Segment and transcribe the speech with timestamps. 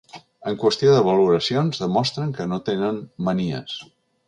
[0.51, 3.01] En qüestió de valoracions demostren que no tenen
[3.31, 3.79] manies.